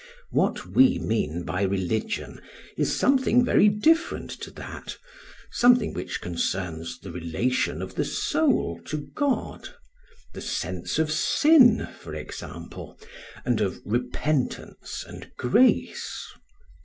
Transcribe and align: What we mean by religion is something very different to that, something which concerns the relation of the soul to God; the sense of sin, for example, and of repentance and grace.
What 0.31 0.65
we 0.65 0.97
mean 0.97 1.43
by 1.43 1.61
religion 1.61 2.41
is 2.75 2.97
something 2.99 3.45
very 3.45 3.69
different 3.69 4.31
to 4.41 4.49
that, 4.49 4.97
something 5.51 5.93
which 5.93 6.21
concerns 6.21 6.97
the 6.99 7.11
relation 7.11 7.83
of 7.83 7.93
the 7.93 8.03
soul 8.03 8.81
to 8.85 9.07
God; 9.13 9.75
the 10.33 10.41
sense 10.41 10.97
of 10.97 11.11
sin, 11.11 11.87
for 11.99 12.15
example, 12.15 12.99
and 13.45 13.61
of 13.61 13.79
repentance 13.85 15.03
and 15.07 15.29
grace. 15.37 16.25